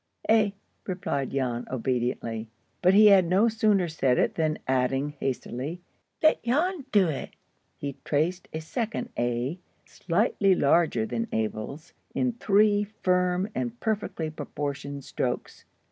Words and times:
"A," 0.31 0.55
replied 0.87 1.29
Jan, 1.29 1.67
obediently. 1.69 2.49
But 2.81 2.95
he 2.95 3.05
had 3.09 3.23
no 3.27 3.47
sooner 3.47 3.87
said 3.87 4.17
it, 4.17 4.33
than, 4.33 4.57
adding 4.67 5.11
hastily, 5.19 5.79
"Let 6.23 6.41
Jan 6.41 6.85
do 6.91 7.07
it," 7.07 7.35
he 7.77 7.97
traced 8.03 8.47
a 8.51 8.61
second 8.61 9.09
A, 9.15 9.59
slightly 9.85 10.55
larger 10.55 11.05
than 11.05 11.27
Abel's, 11.31 11.93
in 12.15 12.31
three 12.31 12.85
firm 13.03 13.49
and 13.53 13.79
perfectly 13.79 14.31
proportioned 14.31 15.03
strokes. 15.05 15.65